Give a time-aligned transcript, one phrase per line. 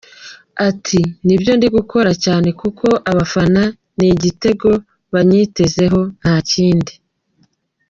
[0.69, 3.61] Ati “Nibyo ndimo gukora cyane kuko abafana
[3.97, 4.69] ni ibitego
[5.13, 6.93] banyitezeho nta kindi.